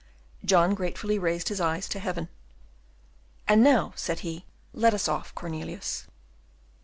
John 0.43 0.73
gratefully 0.73 1.19
raised 1.19 1.49
his 1.49 1.61
eyes 1.61 1.87
to 1.89 1.99
heaven. 1.99 2.27
"And 3.47 3.61
now," 3.63 3.93
said 3.95 4.21
he, 4.21 4.45
"let 4.73 4.95
us 4.95 5.07
off, 5.07 5.35
Cornelius." 5.35 6.07